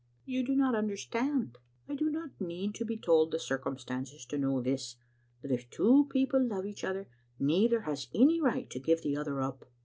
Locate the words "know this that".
4.39-5.51